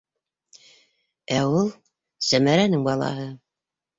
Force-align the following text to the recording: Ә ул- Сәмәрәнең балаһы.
Ә 1.35 1.41
ул- 1.57 1.69
Сәмәрәнең 2.29 2.87
балаһы. 2.91 3.29